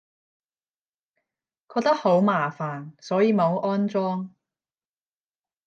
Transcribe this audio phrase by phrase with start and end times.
[1.71, 4.33] 覺得好麻煩，所以冇安裝